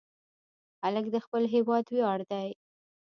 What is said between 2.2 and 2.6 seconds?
دی.